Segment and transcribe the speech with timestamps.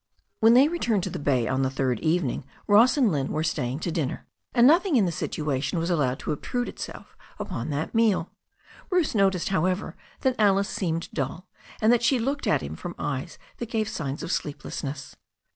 [0.39, 3.81] When they returned to the bay on the third evening Ross and Lynne were staying
[3.81, 7.93] to dinner, and nothing in the situ ation was allowed to obtrude itself upon that
[7.93, 8.31] meal.
[8.89, 11.47] Bruce noticed, however, that Alice seemed dull,
[11.81, 15.15] and that she looked at him from eyes that gave signs of sleeplessness.